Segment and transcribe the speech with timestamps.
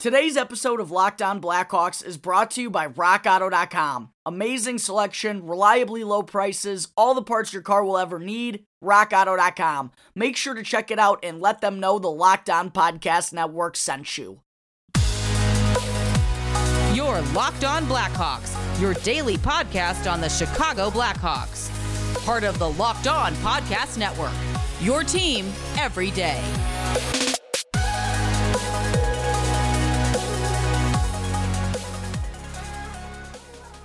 [0.00, 4.08] Today's episode of Locked On Blackhawks is brought to you by RockAuto.com.
[4.24, 8.64] Amazing selection, reliably low prices, all the parts your car will ever need.
[8.82, 9.92] RockAuto.com.
[10.14, 13.76] Make sure to check it out and let them know the Locked On Podcast Network
[13.76, 14.40] sent you.
[16.94, 21.68] Your Locked On Blackhawks, your daily podcast on the Chicago Blackhawks.
[22.24, 24.32] Part of the Locked On Podcast Network.
[24.80, 26.42] Your team every day.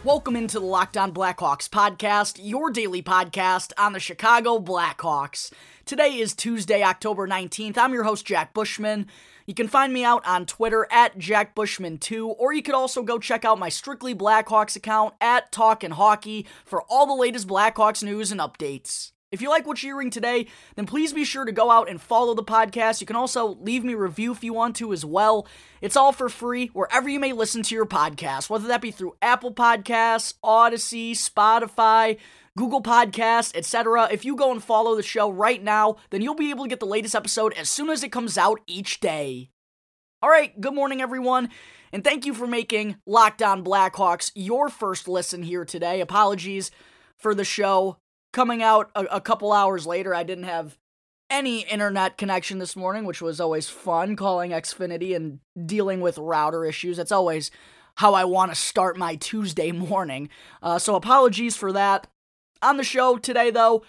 [0.05, 5.52] Welcome into the Locked On Blackhawks podcast, your daily podcast on the Chicago Blackhawks.
[5.84, 7.76] Today is Tuesday, October 19th.
[7.76, 9.08] I'm your host, Jack Bushman.
[9.48, 13.45] You can find me out on Twitter at JackBushman2, or you could also go check
[13.45, 18.40] out my Strictly Blackhawks account at Talkin' Hockey for all the latest Blackhawks news and
[18.40, 19.09] updates.
[19.35, 21.99] If you like what you're hearing today, then please be sure to go out and
[21.99, 23.02] follow the podcast.
[23.02, 25.45] You can also leave me a review if you want to as well.
[25.81, 29.17] It's all for free wherever you may listen to your podcast, whether that be through
[29.21, 32.17] Apple Podcasts, Audacy, Spotify,
[32.58, 34.08] Google Podcasts, etc.
[34.09, 36.80] If you go and follow the show right now, then you'll be able to get
[36.80, 39.49] the latest episode as soon as it comes out each day.
[40.22, 41.49] All right, good morning, everyone,
[41.92, 45.99] and thank you for making Locked On Blackhawks your first listen here today.
[45.99, 46.72] Apologies
[47.17, 47.97] for the show
[48.36, 50.14] coming out a, a couple hours later.
[50.14, 50.78] I didn't have
[51.30, 56.66] any internet connection this morning, which was always fun calling Xfinity and dealing with router
[56.66, 56.97] issues.
[56.97, 57.50] That's always
[57.95, 60.27] how I want to start my Tuesday morning.
[60.61, 62.08] Uh, so apologies for that.
[62.61, 63.83] On the show today, though,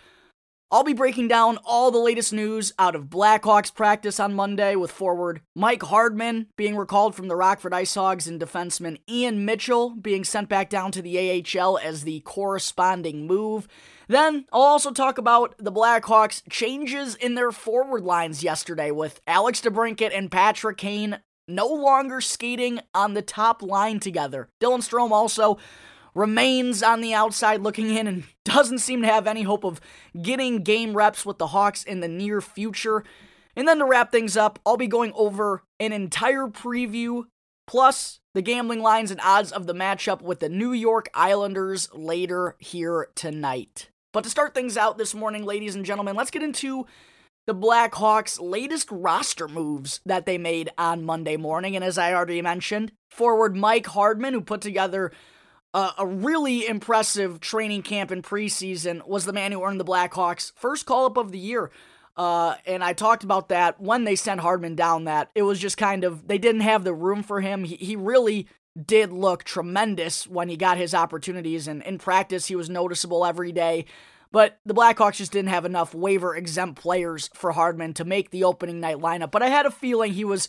[0.69, 4.91] I'll be breaking down all the latest news out of Blackhawks practice on Monday with
[4.91, 10.25] forward Mike Hardman being recalled from the Rockford Ice Hogs and defenseman Ian Mitchell being
[10.25, 11.17] sent back down to the
[11.57, 13.69] AHL as the corresponding move.
[14.09, 19.61] Then I'll also talk about the Blackhawks' changes in their forward lines yesterday with Alex
[19.61, 24.49] DeBrincat and Patrick Kane no longer skating on the top line together.
[24.61, 25.59] Dylan Strome also
[26.17, 29.81] remains on the outside looking in and doesn't seem to have any hope of
[30.21, 33.05] getting game reps with the Hawks in the near future.
[33.55, 37.25] And then to wrap things up, I'll be going over an entire preview
[37.67, 42.57] plus the gambling lines and odds of the matchup with the New York Islanders later
[42.59, 43.89] here tonight.
[44.13, 46.87] But to start things out this morning, ladies and gentlemen, let's get into
[47.47, 51.77] the Blackhawks' latest roster moves that they made on Monday morning.
[51.77, 55.13] And as I already mentioned, forward Mike Hardman, who put together
[55.77, 60.51] uh, a really impressive training camp in preseason, was the man who earned the Blackhawks'
[60.57, 61.71] first call up of the year.
[62.17, 65.77] Uh, and I talked about that when they sent Hardman down, that it was just
[65.77, 67.65] kind of, they didn't have the room for him.
[67.65, 68.49] He, he really
[68.87, 73.53] did look tremendous when he got his opportunities, and in practice, he was noticeable every
[73.53, 73.85] day.
[74.33, 78.45] But the Blackhawks just didn't have enough waiver exempt players for Hardman to make the
[78.45, 79.31] opening night lineup.
[79.31, 80.49] But I had a feeling he was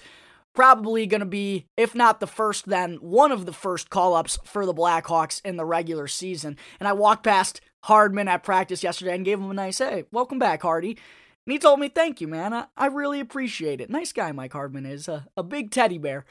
[0.58, 4.40] probably going to be, if not the first, then one of the first call ups
[4.44, 6.58] for the Blackhawks in the regular season.
[6.80, 10.40] And I walked past Hardman at practice yesterday and gave him a nice, hey, welcome
[10.40, 10.98] back, Hardy.
[11.46, 12.56] And he told me, thank you, man.
[12.56, 13.92] I, I really appreciate it.
[13.92, 15.08] Nice guy, Mike Hardman is.
[15.08, 16.26] Uh, a big teddy bear.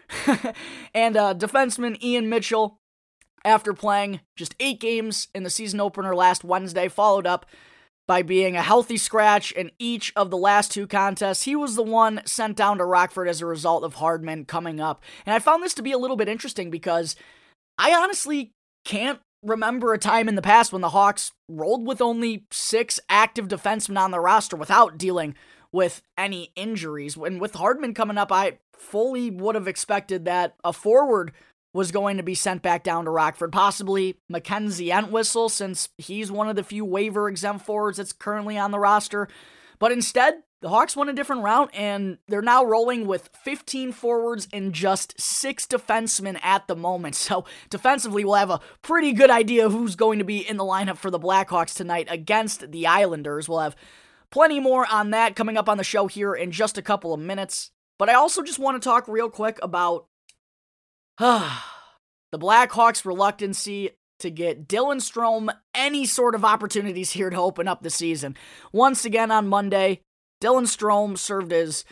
[0.93, 2.81] and uh, defenseman Ian Mitchell,
[3.45, 7.47] after playing just eight games in the season opener last Wednesday, followed up
[8.07, 11.43] by being a healthy scratch in each of the last two contests.
[11.43, 15.03] He was the one sent down to Rockford as a result of Hardman coming up.
[15.25, 17.17] And I found this to be a little bit interesting because
[17.79, 18.53] I honestly
[18.85, 23.49] can't remember a time in the past when the Hawks rolled with only six active
[23.49, 25.35] defensemen on the roster without dealing
[25.73, 27.17] with any injuries.
[27.17, 31.33] And with Hardman coming up, I fully would have expected that a forward
[31.77, 36.49] was going to be sent back down to Rockford, possibly Mackenzie Entwistle, since he's one
[36.49, 39.29] of the few waiver exempt forwards that's currently on the roster.
[39.79, 44.49] But instead, the Hawks went a different route, and they're now rolling with 15 forwards
[44.55, 47.15] and just six defensemen at the moment.
[47.27, 50.97] So, defensively, we'll have a pretty good idea who's going to be in the lineup
[50.97, 53.49] for the Blackhawks tonight against the Islanders.
[53.49, 53.77] We'll have
[54.31, 57.21] plenty more on that coming up on the show here in just a couple of
[57.21, 57.73] minutes.
[57.99, 60.07] But I also just want to talk real quick about
[62.33, 67.83] the Blackhawks' reluctancy to get Dylan Strome any sort of opportunities here to open up
[67.83, 68.37] the season.
[68.73, 70.01] Once again on Monday,
[70.43, 71.85] Dylan Strome served as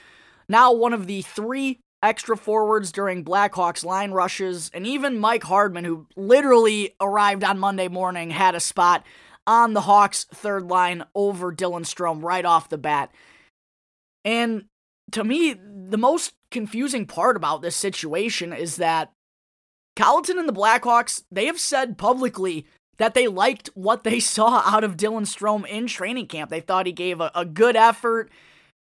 [0.49, 5.85] now one of the three extra forwards during Blackhawks line rushes, and even Mike Hardman,
[5.85, 9.05] who literally arrived on Monday morning, had a spot
[9.47, 13.11] on the Hawks' third line over Dylan Strome right off the bat.
[14.25, 14.65] And
[15.13, 19.13] to me, the most confusing part about this situation is that
[19.97, 24.85] Colliton and the Blackhawks, they have said publicly that they liked what they saw out
[24.85, 26.51] of Dylan Strome in training camp.
[26.51, 28.31] They thought he gave a, a good effort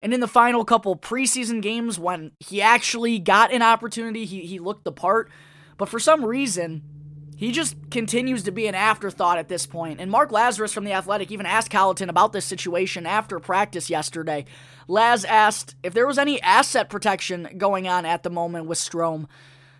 [0.03, 4.59] And in the final couple preseason games, when he actually got an opportunity, he, he
[4.59, 5.31] looked the part.
[5.77, 6.83] But for some reason,
[7.37, 10.01] he just continues to be an afterthought at this point.
[10.01, 14.43] And Mark Lazerus from The Athletic even asked Colliton about this situation after practice yesterday.
[14.89, 19.27] Laz asked if there was any asset protection going on at the moment with Strome,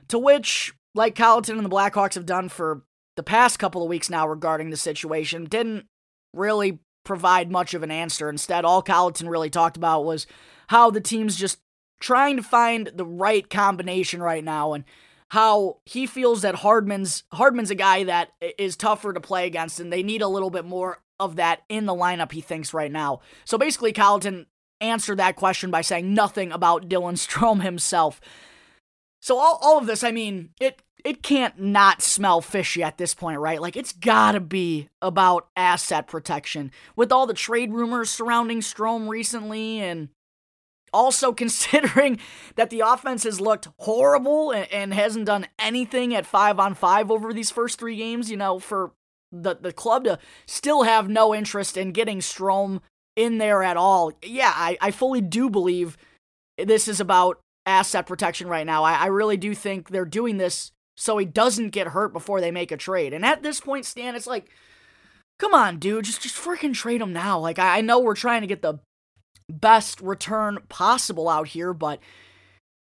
[0.08, 2.84] to which, like Colliton and the Blackhawks have done for
[3.16, 5.86] the past couple of weeks now regarding the situation, didn't
[6.34, 8.30] really provide much of an answer.
[8.30, 10.26] Instead, all Colliton really talked about was
[10.68, 11.60] how the team's just
[12.00, 14.84] trying to find the right combination right now and
[15.30, 19.92] how he feels that Hardman's Hardman's a guy that is tougher to play against and
[19.92, 23.22] they need a little bit more of that in the lineup he thinks right now.
[23.46, 24.48] So basically Colliton
[24.82, 28.20] answered that question by saying nothing about Dylan Strome himself.
[29.24, 33.16] So all, all of this, I mean, it it can't not smell fishy at this
[33.16, 33.62] point, right?
[33.62, 36.72] Like it's gotta be about asset protection.
[36.98, 40.10] With all the trade rumors surrounding Strome recently and
[40.92, 42.20] also considering
[42.58, 47.10] that the offense has looked horrible and, and hasn't done anything at five on five
[47.10, 48.92] over these first three games, you know, for
[49.32, 52.82] the, the club to still have no interest in getting Strome
[53.16, 54.12] in there at all.
[54.22, 55.96] Yeah, I, I fully do believe
[56.58, 58.84] this is about asset protection right now.
[58.84, 62.52] I, I really do think they're doing this so he doesn't get hurt before they
[62.52, 63.14] make a trade.
[63.14, 64.50] And at this point, Stan, it's like,
[65.40, 67.40] come on, dude, just just freaking trade him now.
[67.40, 68.80] Like I, I know we're trying to get the
[69.50, 72.00] best return possible out here, but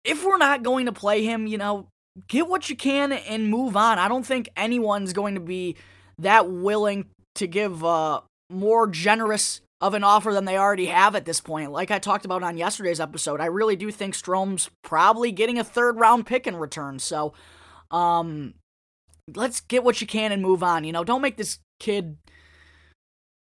[0.04, 1.88] if we're not going to play him, you know,
[2.28, 3.98] get what you can and move on.
[3.98, 5.76] I don't think anyone's going to be
[6.18, 11.24] that willing to give uh more generous of an offer than they already have at
[11.24, 11.70] this point.
[11.70, 15.64] Like I talked about on yesterday's episode, I really do think Strome's probably getting a
[15.64, 16.98] third round pick in return.
[16.98, 17.34] So
[17.90, 18.54] um,
[19.34, 20.84] let's get what you can and move on.
[20.84, 22.16] You know, don't make this kid.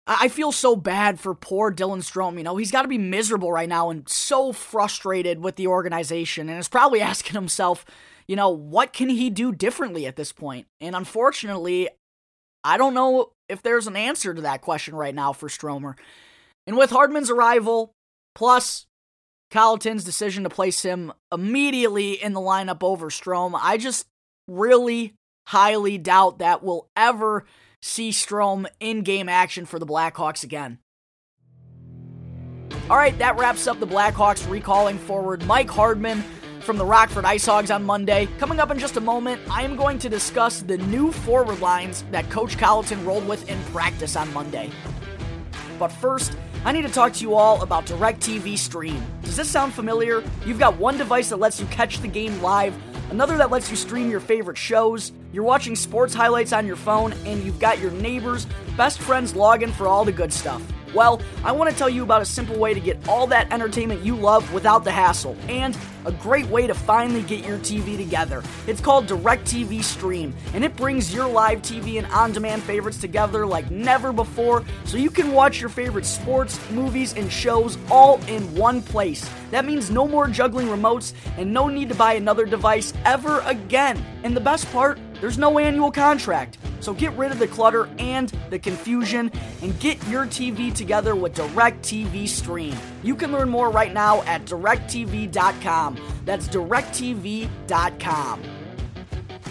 [0.06, 2.36] I feel so bad for poor Dylan Strome.
[2.36, 6.48] You know, he's got to be miserable right now and so frustrated with the organization
[6.48, 7.84] and is probably asking himself,
[8.28, 10.66] you know, what can he do differently at this point?
[10.80, 11.88] And unfortunately,
[12.62, 15.96] I don't know if there's an answer to that question right now for Stromer.
[16.66, 17.94] And with Hardman's arrival,
[18.34, 18.86] plus
[19.50, 24.06] Colliton's decision to place him immediately in the lineup over Strome, I just
[24.46, 25.14] really
[25.48, 27.44] highly doubt that we'll ever
[27.82, 30.78] see Strome in game action for the Blackhawks again.
[32.88, 36.22] All right, that wraps up the Blackhawks recalling forward Mike Hardman
[36.62, 38.28] from the Rockford Ice Hogs on Monday.
[38.38, 42.04] Coming up in just a moment, I am going to discuss the new forward lines
[42.10, 44.70] that Coach Colliton rolled with in practice on Monday.
[45.78, 49.02] But first, I need to talk to you all about DirecTV Stream.
[49.22, 50.22] Does this sound familiar?
[50.44, 52.76] You've got one device that lets you catch the game live
[53.10, 55.12] another that lets you stream your favorite shows.
[55.32, 58.46] You're watching sports highlights on your phone, and you've got your neighbors,
[58.76, 60.62] best friends login for all the good stuff.
[60.94, 64.04] Well, I want to tell you about a simple way to get all that entertainment
[64.04, 68.42] you love without the hassle, and a great way to finally get your TV together.
[68.66, 73.46] It's called DirecTV Stream, and it brings your live TV and on demand favorites together
[73.46, 78.42] like never before so you can watch your favorite sports, movies, and shows all in
[78.56, 79.28] one place.
[79.50, 84.02] That means no more juggling remotes and no need to buy another device ever again.
[84.24, 86.56] And the best part, there's no annual contract.
[86.80, 89.30] So get rid of the clutter and the confusion
[89.62, 92.76] and get your TV together with DirecTV Stream.
[93.02, 95.98] You can learn more right now at directv.com.
[96.24, 98.42] That's directv.com.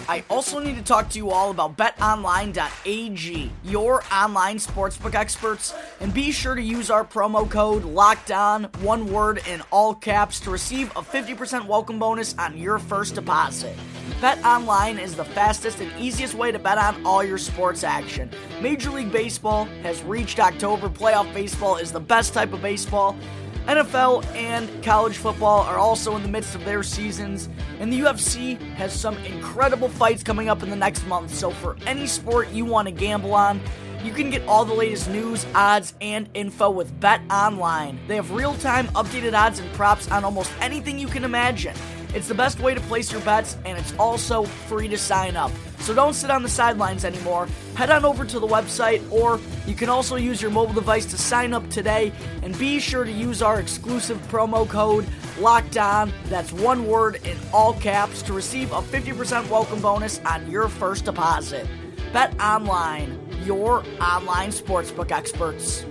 [0.08, 6.12] I also need to talk to you all about betonline.ag, your online sportsbook experts, and
[6.12, 10.90] be sure to use our promo code LOCKDOWN, one word in all caps, to receive
[10.96, 13.76] a 50% welcome bonus on your first deposit.
[14.20, 18.28] BetOnline is the fastest and easiest way to bet on all your sports action.
[18.60, 23.16] Major League Baseball has reached October, playoff baseball is the best type of baseball.
[23.64, 27.48] NFL and college football are also in the midst of their seasons,
[27.78, 31.34] and the UFC has some incredible fights coming up in the next month.
[31.34, 33.58] So, for any sport you want to gamble on,
[34.04, 37.98] you can get all the latest news, odds, and info with Bet Online.
[38.06, 41.74] They have real time updated odds and props on almost anything you can imagine.
[42.12, 45.52] It's the best way to place your bets, and it's also free to sign up.
[45.78, 47.46] So don't sit on the sidelines anymore.
[47.76, 51.16] Head on over to the website, or you can also use your mobile device to
[51.16, 52.12] sign up today.
[52.42, 55.06] And be sure to use our exclusive promo code
[55.38, 56.12] Locked On.
[56.24, 61.04] That's one word in all caps to receive a 50% welcome bonus on your first
[61.04, 61.66] deposit.
[62.12, 65.84] Bet online, your online sportsbook experts.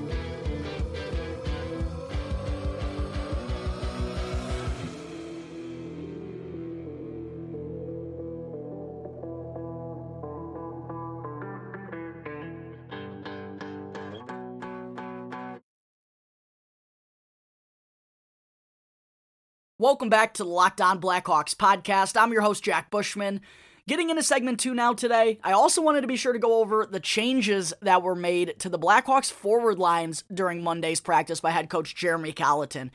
[19.82, 22.22] Welcome back to the Locked On Blackhawks podcast.
[22.22, 23.40] I'm your host, Jack Bushman.
[23.88, 26.86] Getting into segment two now today, I also wanted to be sure to go over
[26.86, 31.70] the changes that were made to the Blackhawks forward lines during Monday's practice by head
[31.70, 32.92] coach Jeremy Colliton.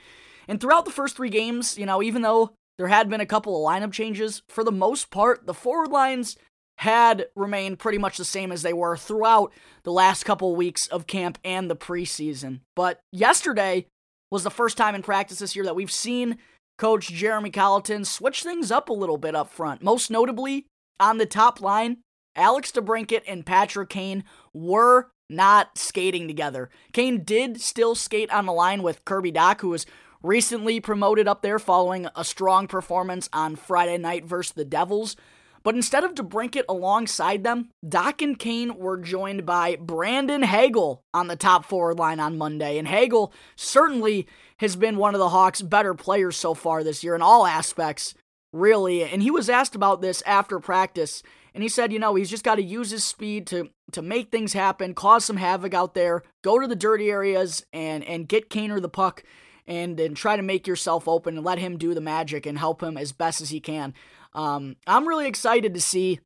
[0.46, 3.56] And throughout the first three games, you know, even though there had been a couple
[3.56, 6.36] of lineup changes, for the most part, the forward lines
[6.76, 11.06] had remained pretty much the same as they were throughout the last couple weeks of
[11.06, 12.60] camp and the preseason.
[12.76, 13.86] But yesterday
[14.30, 16.36] was the first time in practice this year that we've seen
[16.76, 19.83] Coach Jeremy Colliton switch things up a little bit up front.
[19.83, 20.66] Most notably,
[20.99, 21.99] on the top line,
[22.37, 26.69] Alex DeBrincat and Patrick Kane were not skating together.
[26.93, 29.87] Kane did still skate on the line with Kirby Dach, who was
[30.23, 35.16] recently promoted up there following a strong performance on Friday night versus the Devils.
[35.64, 41.26] But instead of DeBrincat alongside them, Dach and Kane were joined by Brandon Hagel on
[41.26, 42.76] the top forward line on Monday.
[42.76, 44.28] And Hagel certainly
[44.59, 48.14] has been one of the Hawks' better players so far this year in all aspects,
[48.52, 49.04] really.
[49.04, 51.23] And he was asked about this after practice,
[51.54, 54.30] and he said, you know, he's just got to use his speed to to make
[54.30, 58.50] things happen, cause some havoc out there, go to the dirty areas, and and get
[58.50, 59.25] Kaner the puck.
[59.66, 62.83] And, and try to make yourself open and let him do the magic and help
[62.83, 63.94] him as best as he can.
[64.34, 66.20] Um, I'm really excited to see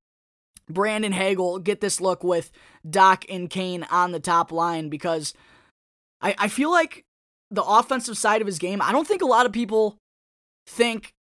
[0.69, 2.51] Brandon Hagel get this look with
[2.87, 5.35] Dach and Kane on the top line because
[6.21, 7.05] I, I feel like
[7.51, 9.97] the offensive side of his game, I don't think a lot of people
[10.67, 11.13] think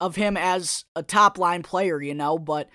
[0.00, 2.68] of him as a top line player, you know, but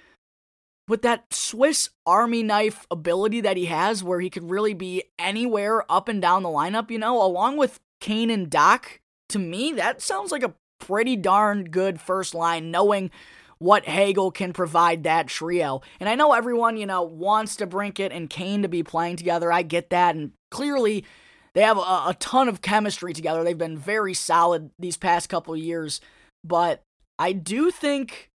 [0.88, 5.90] with that Swiss Army knife ability that he has, where he could really be anywhere
[5.92, 8.98] up and down the lineup, you know, along with Kane and Dach,
[9.30, 13.12] to me, that sounds like a pretty darn good first line, knowing
[13.60, 15.82] what Hagel can provide that trio.
[16.00, 19.52] And I know everyone, you know, wants DeBrincat and Kane to be playing together.
[19.52, 20.16] I get that.
[20.16, 21.06] And clearly,
[21.54, 23.44] they have a, a ton of chemistry together.
[23.44, 26.00] They've been very solid these past couple years.
[26.44, 26.82] But
[27.18, 28.30] I do think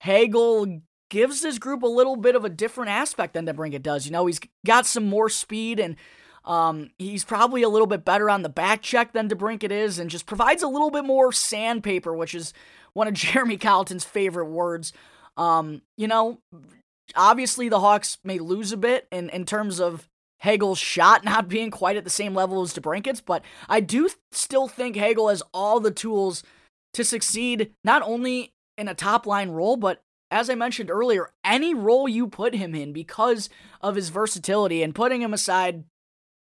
[0.00, 0.80] Hagel
[1.10, 4.06] gives this group a little bit of a different aspect than DeBrincat does.
[4.06, 5.96] You know, he's got some more speed and
[6.44, 10.10] um, he's probably a little bit better on the back check than DeBrincat is, and
[10.10, 12.52] just provides a little bit more sandpaper, which is
[12.92, 14.92] one of Jeremy Colliton's favorite words.
[15.36, 16.38] Um, you know,
[17.14, 21.70] obviously the Hawks may lose a bit in, in terms of Hagel's shot not being
[21.70, 25.80] quite at the same level as DeBrincat's, but I do still think Hagel has all
[25.80, 26.42] the tools
[26.94, 31.74] to succeed, not only in a top line role, but as I mentioned earlier, any
[31.74, 33.48] role you put him in because
[33.80, 35.84] of his versatility and putting him aside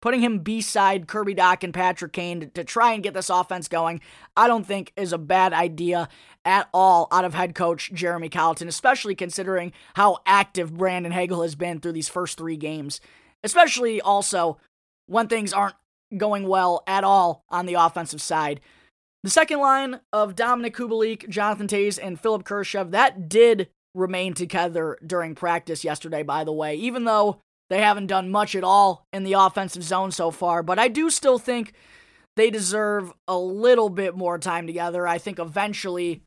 [0.01, 3.67] putting him beside Kirby Dach and Patrick Kane to, to, try and get this offense
[3.67, 4.01] going,
[4.35, 6.09] I don't think is a bad idea
[6.43, 11.55] at all out of head coach Jeremy Colliton, especially considering how active Brandon Hagel has
[11.55, 12.99] been through these first three games.
[13.43, 14.57] Especially also
[15.05, 15.75] when things aren't
[16.17, 18.59] going well at all on the offensive side.
[19.23, 24.97] The second line of Dominic Kubalik, Jonathan Toews, and Philipp Kurashev, that did remain together
[25.05, 29.23] during practice yesterday, by the way, even though they haven't done much at all in
[29.23, 31.71] the offensive zone so far, but I do still think
[32.35, 35.07] they deserve a little bit more time together.
[35.07, 36.21] I think eventually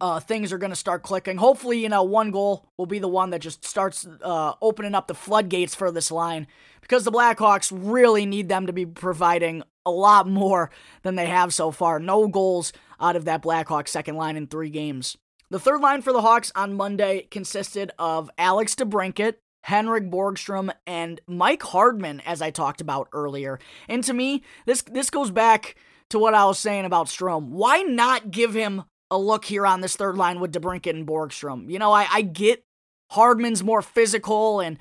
[0.00, 1.36] uh, things are going to start clicking.
[1.36, 5.06] Hopefully, you know, one goal will be the one that just starts uh, opening up
[5.06, 6.48] the floodgates for this line
[6.80, 10.72] because the Blackhawks really need them to be providing a lot more
[11.04, 12.00] than they have so far.
[12.00, 15.16] No goals out of that Blackhawks second line in three games.
[15.50, 21.20] The third line for the Hawks on Monday consisted of Alex DeBrincat, Henrik Borgstrom and
[21.26, 23.58] Mike Hardman, as I talked about earlier.
[23.88, 25.76] And to me, this this goes back
[26.10, 27.48] to what I was saying about Strome.
[27.48, 31.70] Why not give him a look here on this third line with DeBrincat and Borgstrom?
[31.70, 32.64] You know, I, I get
[33.10, 34.78] Hardman's more physical and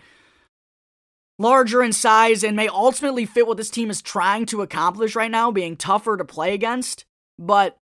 [1.40, 5.32] larger in size and may ultimately fit what this team is trying to accomplish right
[5.32, 7.06] now, being tougher to play against.
[7.38, 7.78] But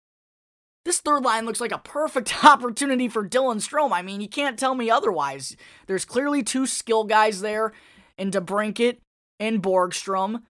[0.84, 3.92] this third line looks like a perfect opportunity for Dylan Strome.
[3.92, 5.56] I mean, you can't tell me otherwise.
[5.86, 7.72] There's clearly two skill guys there
[8.18, 8.98] in DeBrincat
[9.40, 10.42] and Borgstrom.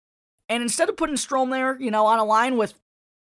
[0.49, 2.75] And instead of putting Strome there, you know, on a line with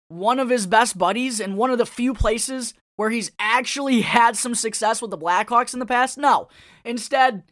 [0.07, 4.37] one of his best buddies and one of the few places where he's actually had
[4.37, 6.47] some success with the Blackhawks in the past, no.
[6.85, 7.43] Instead,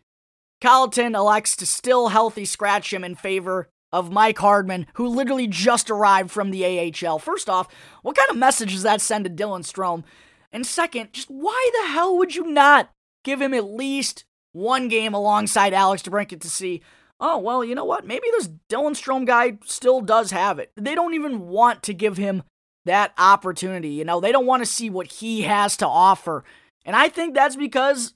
[0.62, 5.90] Colliton elects to still healthy scratch him in favor of Mike Hardman, who literally just
[5.90, 7.20] arrived from the AHL.
[7.20, 7.68] First off,
[8.02, 10.04] what kind of message does that send to Dylan Strome?
[10.52, 12.90] And second, just why the hell would you not
[13.24, 16.82] give him at least one game alongside Alex DeBrincat to see,
[17.20, 18.06] oh, well, you know what?
[18.08, 20.72] Maybe this Dylan Strome guy still does have it.
[20.76, 22.44] They don't even want to give him
[22.86, 23.90] that opportunity.
[23.90, 26.44] You know, they don't want to see what he has to offer.
[26.86, 28.14] And I think that's because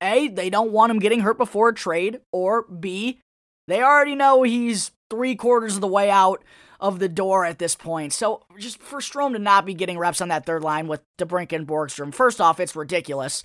[0.00, 3.20] A, they don't want him getting hurt before a trade, or B,
[3.66, 6.42] they already know he's three quarters of the way out
[6.80, 8.12] of the door at this point.
[8.12, 11.52] So just for Strome to not be getting reps on that third line with DeBrink
[11.52, 13.42] and Borgstrom, first off, it's ridiculous.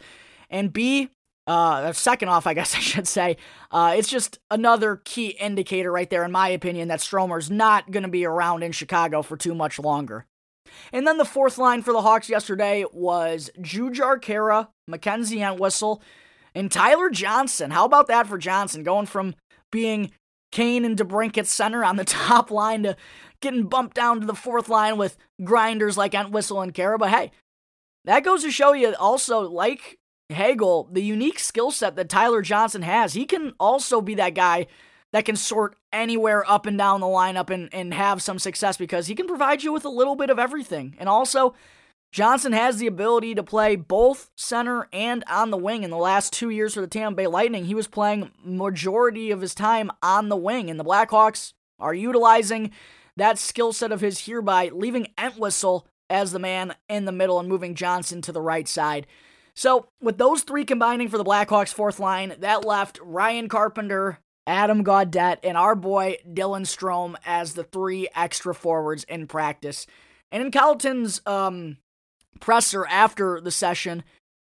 [0.50, 1.10] And B,
[1.48, 3.38] uh, second off, I guess I should say,
[3.72, 8.04] uh, it's just another key indicator right there, in my opinion, that Stromer's not going
[8.04, 10.26] to be around in Chicago for too much longer.
[10.94, 16.02] And then the fourth line for the Hawks yesterday was Jujhar Khaira, Mackenzie Entwistle,
[16.54, 17.72] and Tyler Johnson.
[17.72, 18.84] How about that for Johnson?
[18.84, 19.36] Going from
[19.72, 20.12] being
[20.52, 22.96] Kane and DeBrincat center on the top line to
[23.42, 26.98] getting bumped down to the fourth line with grinders like Entwistle and Khaira.
[26.98, 27.32] But hey,
[28.06, 32.82] that goes to show you also, like Hagel, the unique skill set that Tyler Johnson
[32.82, 33.14] has.
[33.14, 34.68] He can also be that guy
[35.12, 39.08] that can sort anywhere up and down the lineup and, and have some success because
[39.08, 40.96] he can provide you with a little bit of everything.
[41.00, 41.56] And also,
[42.12, 45.84] Johnson has the ability to play both center and on the wing.
[45.84, 49.42] In the last two years for the Tampa Bay Lightning, he was playing majority of
[49.42, 52.72] his time on the wing, and the Blackhawks are utilizing
[53.16, 57.40] that skill set of his here by leaving Entwistle as the man in the middle
[57.40, 59.06] and moving Johnson to the right side.
[59.54, 64.84] So, with those three combining for the Blackhawks' fourth line, that left Ryan Carpenter, Adam
[64.84, 69.86] Gaudette, and our boy Dylan Strome as the three extra forwards in practice.
[70.32, 71.78] And in Colliton's um,
[72.40, 74.04] presser after the session,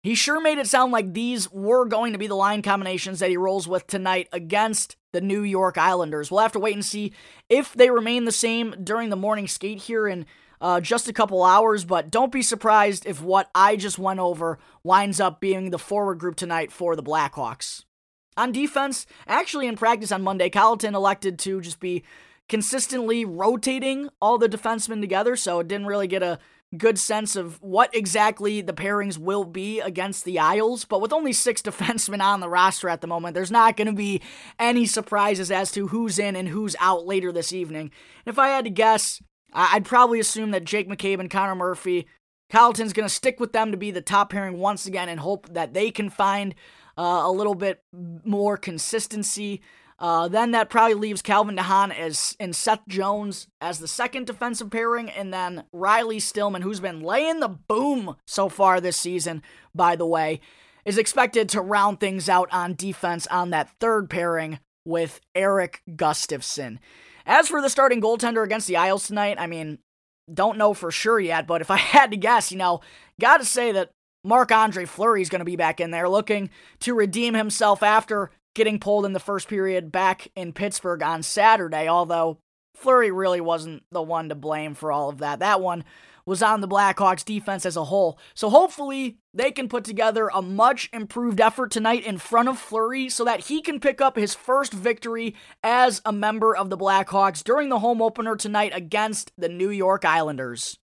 [0.02, 3.30] he sure made it sound like these were going to be the line combinations that
[3.30, 6.30] he rolls with tonight against the New York Islanders.
[6.30, 7.12] We'll have to wait and see
[7.48, 10.26] if they remain the same during the morning skate here in
[10.60, 14.58] uh, just a couple hours, but don't be surprised if what I just went over
[14.82, 17.84] winds up being the forward group tonight for the Blackhawks.
[18.36, 22.04] On defense, actually in practice on Monday, Colliton elected to just be
[22.48, 26.38] consistently rotating all the defensemen together, so it didn't really get a
[26.76, 30.84] good sense of what exactly the pairings will be against the Isles.
[30.84, 33.92] But with only six defensemen on the roster at the moment, there's not going to
[33.92, 34.20] be
[34.58, 37.90] any surprises as to who's in and who's out later this evening.
[38.26, 39.22] if I had to guess,
[39.52, 42.06] I'd probably assume that Jake McCabe and Connor Murphy,
[42.50, 45.48] Colliton's going to stick with them to be the top pairing once again and hope
[45.52, 46.54] that they can find
[46.98, 49.62] uh, a little bit more consistency.
[49.98, 54.70] Uh, then that probably leaves Calvin DeHaan as and Seth Jones as the second defensive
[54.70, 59.42] pairing, and then Riley Stillman, who's been laying the boom so far this season,
[59.74, 60.40] by the way,
[60.84, 66.78] is expected to round things out on defense on that third pairing with Erik Gustafsson.
[67.26, 69.80] As for the starting goaltender against the Isles tonight, I mean,
[70.32, 72.80] don't know for sure yet, but if I had to guess, you know,
[73.20, 73.90] gotta say that
[74.24, 78.30] Marc Andre Fleury is going to be back in there looking to redeem himself after
[78.58, 82.38] getting pulled in the first period back in Pittsburgh on Saturday, although
[82.74, 85.38] Fleury really wasn't the one to blame for all of that.
[85.38, 85.84] That one
[86.26, 88.18] was on the Blackhawks defense as a whole.
[88.34, 93.08] So hopefully they can put together a much improved effort tonight in front of Fleury
[93.08, 97.42] so that he can pick up his first victory as a member of the Blackhawks
[97.42, 100.78] during the home opener tonight against the New York Islanders.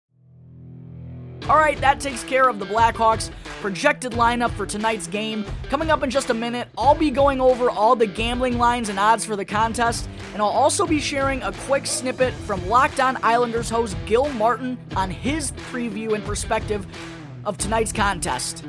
[1.50, 5.44] All right, that takes care of the Blackhawks' projected lineup for tonight's game.
[5.70, 9.00] Coming up in just a minute, I'll be going over all the gambling lines and
[9.00, 13.18] odds for the contest, and I'll also be sharing a quick snippet from Locked On
[13.24, 16.86] Islanders host Gil Martin on his preview and perspective
[17.44, 18.64] of tonight's contest.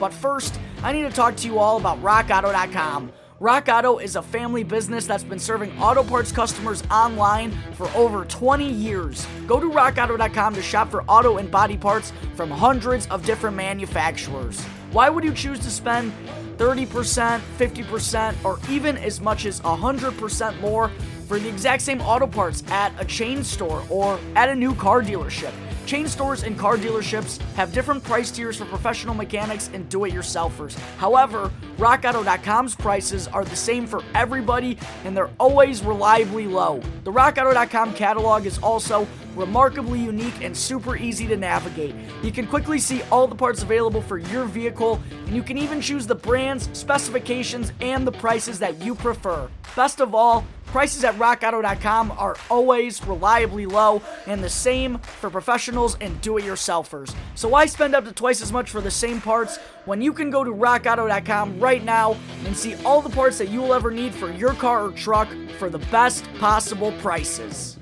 [0.00, 3.12] But first, I need to talk to you all about RockAuto.com.
[3.44, 8.24] Rock Auto is a family business that's been serving auto parts customers online for over
[8.24, 9.26] 20 years.
[9.46, 14.64] Go to rockauto.com to shop for auto and body parts from hundreds of different manufacturers.
[14.92, 16.14] Why would you choose to spend
[16.56, 20.90] 30%, 50%, or even as much as 100% more
[21.28, 25.02] for the exact same auto parts at a chain store or at a new car
[25.02, 25.52] dealership?
[25.86, 30.14] Chain stores and car dealerships have different price tiers for professional mechanics and do it
[30.14, 30.74] yourselfers.
[30.96, 36.80] However, RockAuto.com's prices are the same for everybody and they're always reliably low.
[37.04, 41.94] The RockAuto.com catalog is also remarkably unique and super easy to navigate.
[42.22, 45.80] You can quickly see all the parts available for your vehicle, and you can even
[45.80, 49.48] choose the brands, specifications, and the prices that you prefer.
[49.76, 50.44] Best of all,
[50.74, 56.42] Prices at rockauto.com are always reliably low and the same for professionals and do it
[56.42, 57.14] yourselfers.
[57.36, 60.30] So why spend up to twice as much for the same parts when you can
[60.30, 64.12] go to rockauto.com right now and see all the parts that you will ever need
[64.12, 65.28] for your car or truck
[65.60, 67.78] for the best possible prices?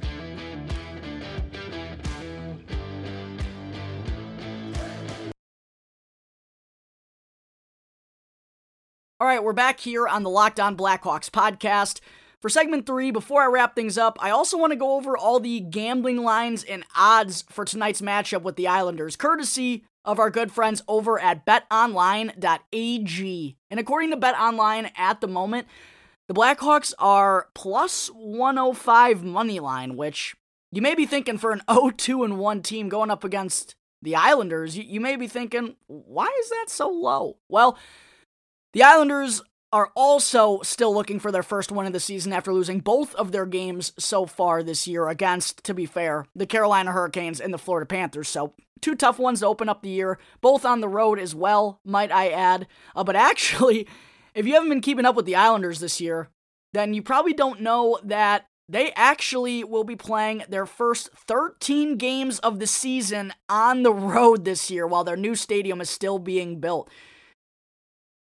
[9.18, 12.00] All right, we're back here on the Locked On Blackhawks podcast.
[12.42, 15.38] For segment three, before I wrap things up, I also want to go over all
[15.38, 20.50] the gambling lines and odds for tonight's matchup with the Islanders, courtesy of our good
[20.50, 22.36] friends over at betonline.ag.
[23.70, 25.68] And according to BetOnline at the moment,
[26.26, 30.34] The Blackhawks are plus 105 money line, which
[30.70, 34.76] you may be thinking for an 0-2 and 1 team going up against the Islanders,
[34.76, 37.36] you, you may be thinking, why is that so low?
[37.48, 37.78] Well,
[38.72, 42.80] the Islanders are also still looking for their first win of the season after losing
[42.80, 47.40] both of their games so far this year against, to be fair, the Carolina Hurricanes
[47.40, 48.28] and the Florida Panthers.
[48.28, 51.80] So, two tough ones to open up the year, both on the road as well,
[51.84, 52.66] might I add.
[52.94, 53.88] Uh, but actually,
[54.34, 56.28] if you haven't been keeping up with the Islanders this year,
[56.74, 62.38] then you probably don't know that they actually will be playing their first 13 games
[62.40, 66.60] of the season on the road this year while their new stadium is still being
[66.60, 66.88] built.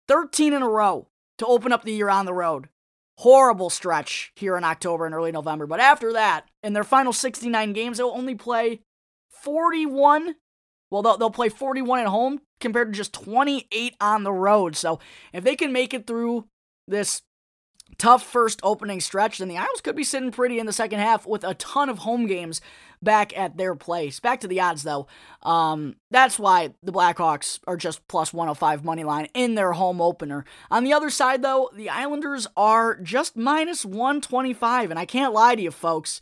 [0.08, 1.08] 13 in a row
[1.42, 2.70] to open up the year on the road.
[3.18, 5.68] Horrible stretch here in October and early November.
[5.68, 8.82] But after that, in their final 69 games, they'll only play
[9.42, 10.36] 41.
[10.92, 14.76] Well, they'll, they'll play 41 at home compared to just 28 on the road.
[14.76, 15.00] So
[15.34, 16.46] if they can make it through
[16.88, 17.24] this
[17.98, 21.26] tough first opening stretch, then the Isles could be sitting pretty in the second half
[21.26, 22.62] with a ton of home games
[23.02, 24.20] back at their place.
[24.20, 25.08] Back to the odds, though.
[25.42, 30.46] Um, that's why the Blackhawks are just plus 105 money line in their home opener.
[30.70, 35.56] On the other side, though, the Islanders are just minus 125, and I can't lie
[35.56, 36.22] to you, folks.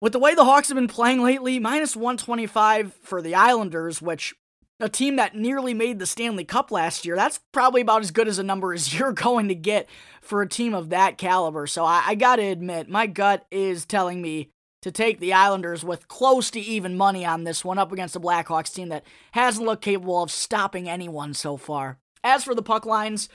[0.00, 4.34] With the way the Hawks have been playing lately, minus 125 for the Islanders, which
[4.80, 8.26] a team that nearly made the Stanley Cup last year, that's probably about as good
[8.26, 9.88] as a number as you're going to get
[10.20, 11.66] for a team of that caliber.
[11.66, 14.50] So I, I gotta admit, my gut is telling me
[14.82, 18.20] to take the Islanders with close to even money on this one up against the
[18.20, 21.98] Blackhawks team that hasn't looked capable of stopping anyone so far.
[22.22, 23.28] As for the puck lines,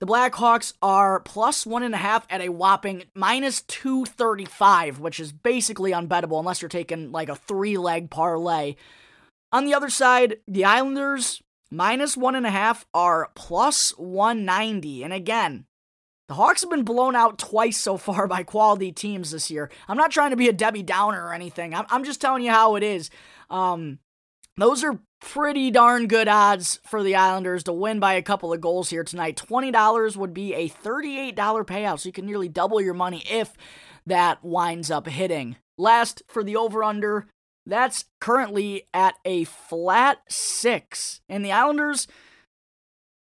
[0.00, 5.32] the Blackhawks are plus one and a half at a whopping minus 235, which is
[5.32, 8.74] basically unbettable unless you're taking like a three leg parlay.
[9.50, 15.02] On the other side, the Islanders minus one and a half are plus 190.
[15.02, 15.64] And again,
[16.28, 19.70] the Hawks have been blown out twice so far by quality teams this year.
[19.88, 21.74] I'm not trying to be a Debbie Downer or anything.
[21.74, 23.10] I'm, I'm just telling you how it is.
[23.50, 23.98] Um,
[24.56, 28.60] those are pretty darn good odds for the Islanders to win by a couple of
[28.60, 29.36] goals here tonight.
[29.36, 33.56] $20 would be a $38 payout, so you can nearly double your money if
[34.06, 35.56] that winds up hitting.
[35.76, 37.26] Last for the over under,
[37.66, 41.20] that's currently at a flat six.
[41.28, 42.06] And the Islanders,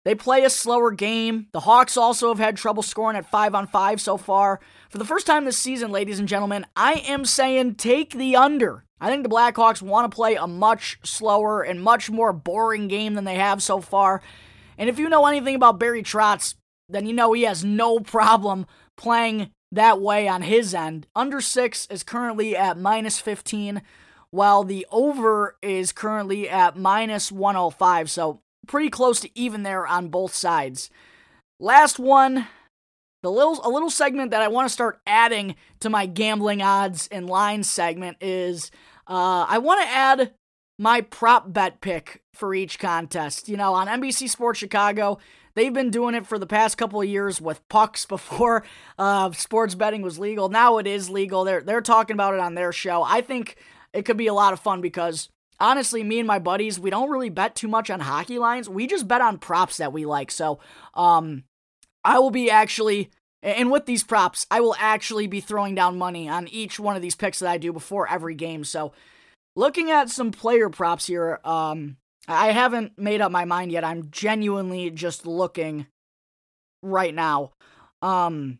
[0.06, 1.48] they play a slower game.
[1.54, 4.60] The Hawks also have had trouble scoring at five on five so far.
[4.90, 8.84] For the first time this season, ladies and gentlemen, I am saying take the under.
[9.00, 13.14] I think the Blackhawks want to play a much slower and much more boring game
[13.14, 14.22] than they have so far.
[14.78, 16.56] And if you know anything about Barry Trotz,
[16.90, 18.66] then you know he has no problem
[18.98, 21.08] playing that way on his end.
[21.16, 23.82] Under six is currently at minus 15,
[24.30, 28.12] while the over is currently at minus 105.
[28.12, 30.90] So pretty close to even there on both sides.
[31.60, 32.48] Last one,
[33.22, 37.08] the little a little segment that I want to start adding to my gambling odds
[37.12, 38.70] and lines segment is
[39.08, 40.34] uh, I want to add
[40.78, 43.48] my prop bet pick for each contest.
[43.48, 45.20] You know, on NBC Sports Chicago,
[45.56, 48.66] they've been doing it for the past couple of years with pucks before
[48.98, 50.50] uh, sports betting was legal.
[50.50, 51.44] Now it is legal.
[51.44, 53.04] They're they're talking about it on their show.
[53.04, 53.56] I think
[53.94, 57.10] it could be a lot of fun because honestly, me and my buddies, we don't
[57.10, 58.70] really bet too much on hockey lines.
[58.70, 60.32] We just bet on props that we like.
[60.32, 60.60] So,
[60.94, 61.44] um,
[62.04, 63.10] I will be actually,
[63.42, 67.02] and with these props, I will actually be throwing down money on each one of
[67.02, 68.64] these picks that I do before every game.
[68.64, 68.94] So,
[69.56, 73.84] looking at some player props here, um, I haven't made up my mind yet.
[73.84, 75.88] I'm genuinely just looking
[76.82, 77.52] right now.
[78.02, 78.60] Um,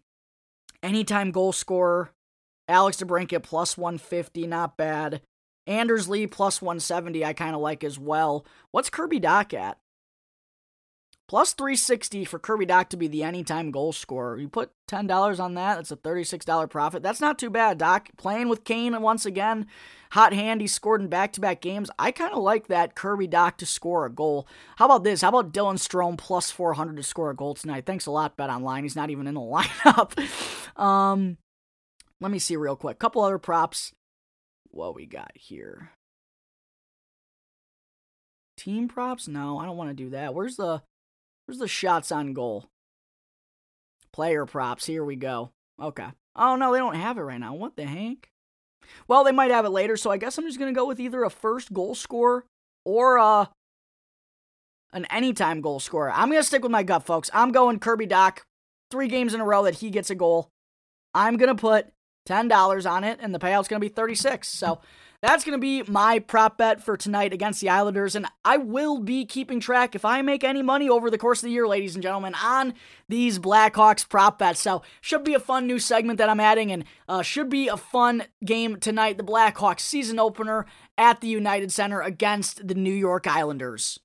[0.82, 2.12] anytime goal scorer,
[2.68, 5.22] Alex DeBrincat plus 150, not bad.
[5.66, 8.46] Anders Lee plus 170, I kind of like as well.
[8.72, 9.78] What's Kirby Dach at?
[11.30, 14.38] Plus 360 for Kirby Dach to be the anytime goal scorer.
[14.38, 17.02] You put $10 on that, that's a $36 profit.
[17.02, 17.80] That's not too bad.
[17.80, 19.66] Dach playing with Kane once again.
[20.12, 21.90] Hot hand, he scored in back to back games.
[21.98, 24.48] I kind of like that Kirby Dach to score a goal.
[24.76, 25.22] How about this?
[25.22, 27.86] How about Dylan Strome plus 400 to score a goal tonight?
[27.86, 28.84] Thanks a lot, Bet Online.
[28.84, 30.80] He's not even in the lineup.
[30.80, 31.38] um,
[32.20, 33.00] let me see real quick.
[33.00, 33.94] Couple other props
[34.74, 35.92] what we got here.
[38.58, 39.28] Team props?
[39.28, 40.34] No, I don't want to do that.
[40.34, 40.82] Where's the
[41.46, 42.66] where's the shots on goal?
[44.12, 44.86] Player props.
[44.86, 45.52] Here we go.
[45.82, 46.08] Okay.
[46.36, 47.54] Oh no, they don't have it right now.
[47.54, 48.30] What the heck?
[49.08, 51.24] Well, they might have it later, so I guess I'm just gonna go with either
[51.24, 52.46] a first goal scorer
[52.86, 53.46] or uh
[54.92, 56.12] an anytime goal scorer.
[56.12, 57.30] I'm gonna stick with my gut, folks.
[57.34, 58.40] I'm going Kirby Dach.
[58.92, 60.50] Three games in a row that he gets a goal.
[61.16, 61.88] I'm gonna put
[62.26, 64.80] $10 on it, and the payout's going to be 36 So
[65.24, 68.14] that's going to be my prop bet for tonight against the Islanders.
[68.14, 71.48] And I will be keeping track if I make any money over the course of
[71.48, 72.74] the year, ladies and gentlemen, on
[73.08, 74.60] these Blackhawks prop bets.
[74.60, 77.78] So, should be a fun new segment that I'm adding and uh, should be a
[77.78, 79.18] fun game tonight.
[79.18, 80.66] The Blackhawks season opener
[80.98, 84.00] at the United Center against the New York Islanders.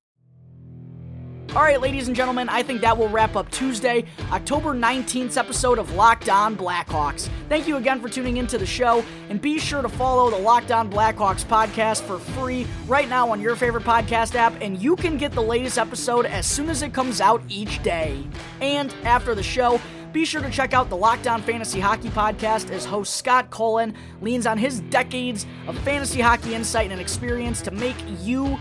[1.57, 5.79] All right, ladies and gentlemen, I think that will wrap up Tuesday, October 19th episode
[5.79, 7.31] of Locked On Blackhawks.
[7.49, 10.71] Thank you again for tuning into the show, and be sure to follow the Locked
[10.71, 15.17] On Blackhawks podcast for free right now on your favorite podcast app, and you can
[15.17, 18.23] get the latest episode as soon as it comes out each day.
[18.61, 19.81] And after the show,
[20.13, 23.95] be sure to check out the Locked On Fantasy Hockey podcast as host Scott Cullen
[24.21, 28.59] leans on his decades of fantasy hockey insight and experience to make you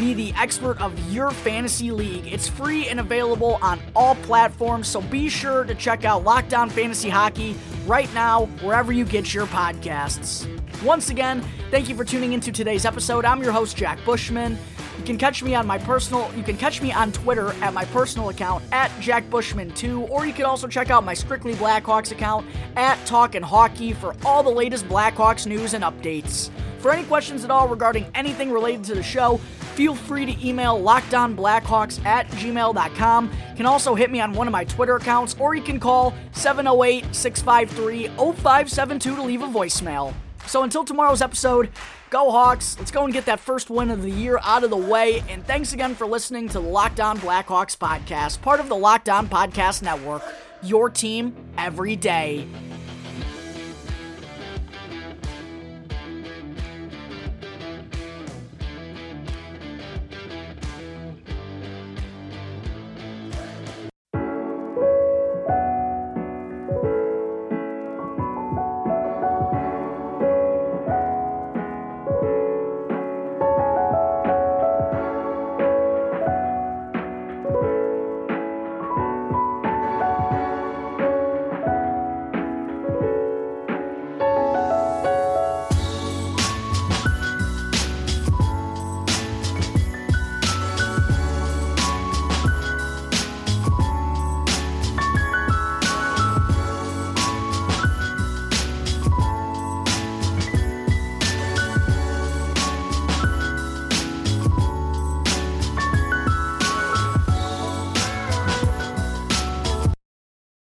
[0.00, 2.26] be the expert of your fantasy league.
[2.26, 6.70] It's free and available on all platforms, so be sure to check out Locked On
[6.70, 7.54] Fantasy Hockey
[7.86, 10.48] right now, wherever you get your podcasts.
[10.82, 13.26] Once again, thank you for tuning into today's episode.
[13.26, 14.56] I'm your host, Jack Bushman.
[15.00, 17.86] You can catch me on my personal, you can catch me on Twitter at my
[17.86, 22.46] personal account at Jack Bushman2, or you can also check out my Strictly Blackhawks account
[22.76, 26.50] at Talkin' Hockey for all the latest Blackhawks news and updates.
[26.80, 29.38] For any questions at all regarding anything related to the show,
[29.74, 33.24] feel free to email lockdownblackhawks at gmail.com.
[33.24, 36.12] You can also hit me on one of my Twitter accounts, or you can call
[36.32, 40.12] 708 653 0572 to leave a voicemail.
[40.46, 41.70] So until tomorrow's episode,
[42.10, 42.76] go Hawks.
[42.78, 45.22] Let's go and get that first win of the year out of the way.
[45.28, 49.08] And thanks again for listening to the Locked On Blackhawks podcast, part of the Locked
[49.08, 50.22] On Podcast Network.
[50.62, 52.46] Your team every day.